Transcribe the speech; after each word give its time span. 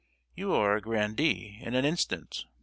You 0.35 0.51
are 0.55 0.75
a 0.77 0.81
grandee 0.81 1.59
in 1.61 1.75
an 1.75 1.85
instant! 1.85 2.45